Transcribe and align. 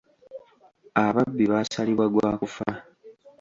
Ababbi 1.05 1.45
baasalibwa 1.51 2.05
gwa 2.13 2.29
kufa. 2.39 2.67